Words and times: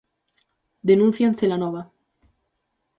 Denuncia 0.89 1.27
en 1.27 1.35
Celanova. 1.37 1.91